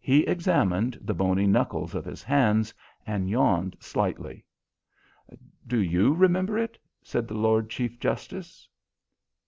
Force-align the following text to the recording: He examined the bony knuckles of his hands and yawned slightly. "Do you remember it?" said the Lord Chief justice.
He 0.00 0.22
examined 0.26 0.98
the 1.00 1.14
bony 1.14 1.46
knuckles 1.46 1.94
of 1.94 2.04
his 2.04 2.24
hands 2.24 2.74
and 3.06 3.30
yawned 3.30 3.76
slightly. 3.78 4.44
"Do 5.64 5.78
you 5.78 6.12
remember 6.12 6.58
it?" 6.58 6.76
said 7.04 7.28
the 7.28 7.38
Lord 7.38 7.70
Chief 7.70 8.00
justice. 8.00 8.68